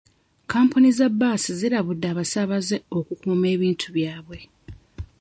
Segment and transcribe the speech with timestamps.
[0.51, 4.39] Kampuni za bbaasi zirabuladde abasaabaze okukuuma ebintu byabwe.